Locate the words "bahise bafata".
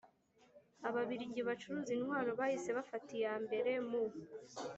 2.39-3.09